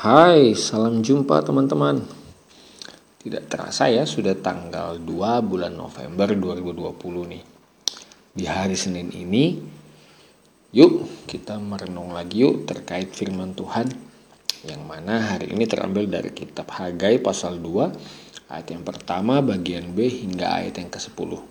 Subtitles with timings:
[0.00, 2.00] Hai, salam jumpa teman-teman.
[3.20, 5.04] Tidak terasa ya, sudah tanggal 2
[5.44, 7.44] bulan November 2020 nih.
[8.32, 9.60] Di hari Senin ini,
[10.72, 13.92] yuk kita merenung lagi yuk terkait firman Tuhan
[14.64, 20.08] yang mana hari ini terambil dari kitab Hagai pasal 2 ayat yang pertama bagian B
[20.08, 21.44] hingga ayat yang ke-10.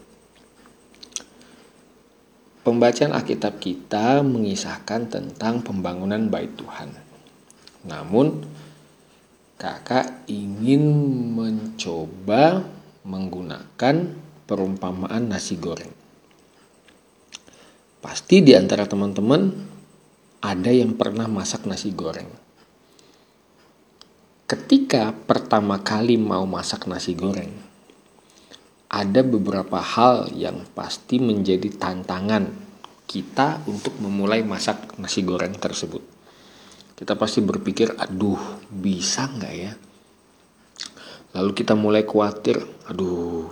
[2.66, 7.09] Pembacaan Alkitab kita mengisahkan tentang pembangunan bait Tuhan
[7.88, 8.44] namun
[9.60, 10.84] kakak ingin
[11.36, 12.64] mencoba
[13.08, 13.96] menggunakan
[14.44, 15.92] perumpamaan nasi goreng.
[18.00, 19.52] Pasti di antara teman-teman
[20.40, 22.32] ada yang pernah masak nasi goreng.
[24.50, 27.52] Ketika pertama kali mau masak nasi goreng,
[28.90, 32.50] ada beberapa hal yang pasti menjadi tantangan
[33.06, 36.19] kita untuk memulai masak nasi goreng tersebut
[37.00, 39.72] kita pasti berpikir aduh bisa nggak ya?
[41.32, 42.60] Lalu kita mulai khawatir
[42.92, 43.48] aduh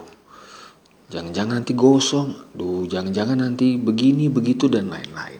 [1.08, 5.40] jangan-jangan nanti gosong aduh jangan-jangan nanti begini begitu dan lain-lain.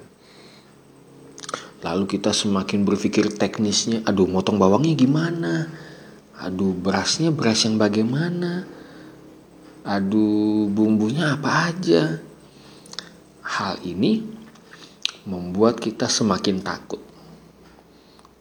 [1.84, 5.68] Lalu kita semakin berpikir teknisnya aduh motong bawangnya gimana?
[6.40, 8.64] Aduh berasnya beras yang bagaimana?
[9.84, 12.24] Aduh bumbunya apa aja?
[13.44, 14.24] Hal ini
[15.28, 17.07] membuat kita semakin takut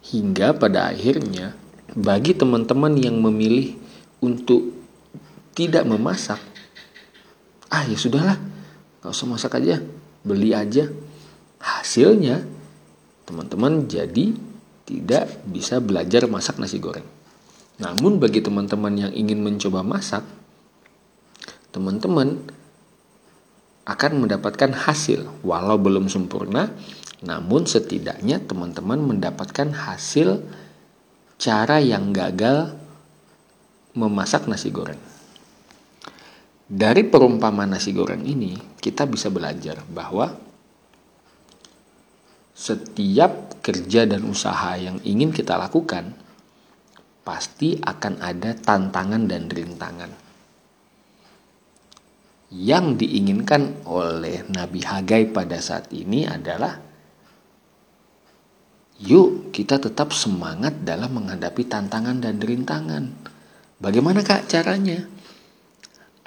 [0.07, 1.51] Hingga pada akhirnya
[1.91, 3.75] bagi teman-teman yang memilih
[4.23, 4.71] untuk
[5.51, 6.39] tidak memasak,
[7.67, 8.37] ah ya sudahlah,
[9.01, 9.81] gak usah masak aja,
[10.21, 10.87] beli aja.
[11.57, 12.45] Hasilnya
[13.25, 14.37] teman-teman jadi
[14.87, 17.05] tidak bisa belajar masak nasi goreng.
[17.81, 20.23] Namun bagi teman-teman yang ingin mencoba masak,
[21.75, 22.39] teman-teman
[23.87, 26.71] akan mendapatkan hasil walau belum sempurna
[27.25, 30.45] namun setidaknya teman-teman mendapatkan hasil
[31.41, 32.77] cara yang gagal
[33.97, 35.01] memasak nasi goreng.
[36.67, 40.35] Dari perumpamaan nasi goreng ini, kita bisa belajar bahwa
[42.57, 46.11] setiap kerja dan usaha yang ingin kita lakukan
[47.25, 50.11] pasti akan ada tantangan dan rintangan.
[52.47, 56.86] Yang diinginkan oleh Nabi Hagai pada saat ini adalah
[58.97, 63.13] Yuk kita tetap semangat dalam menghadapi tantangan dan rintangan.
[63.77, 65.05] Bagaimana kak caranya?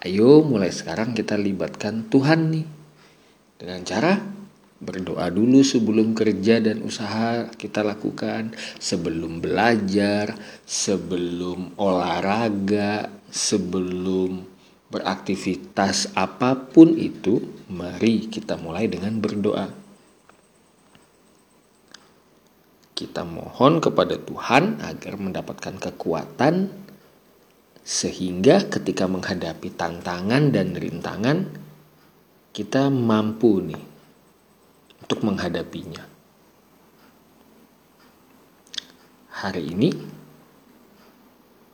[0.06, 2.66] Ayo mulai sekarang kita libatkan Tuhan nih.
[3.58, 4.22] Dengan cara
[4.80, 14.46] berdoa dulu sebelum kerja dan usaha kita lakukan, sebelum belajar, sebelum olahraga, sebelum
[14.94, 19.79] beraktivitas apa pun itu, mari kita mulai dengan berdoa.
[23.00, 26.68] Kita mohon kepada Tuhan agar mendapatkan kekuatan
[27.80, 31.48] sehingga ketika menghadapi tantangan dan rintangan
[32.52, 33.80] kita mampu nih
[35.00, 36.04] untuk menghadapinya.
[39.32, 39.88] Hari ini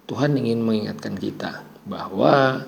[0.06, 2.62] Tuhan ingin mengingatkan kita bahwa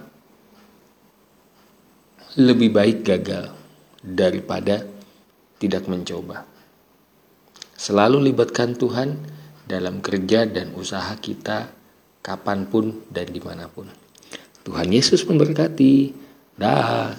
[2.35, 3.55] lebih baik gagal
[4.03, 4.83] daripada
[5.63, 6.58] tidak mencoba.
[7.89, 9.17] Selalu libatkan Tuhan
[9.65, 11.73] dalam kerja dan usaha kita
[12.21, 13.89] kapan pun dan di mana pun.
[14.61, 16.13] Tuhan Yesus memberkati.
[16.53, 17.17] Dah.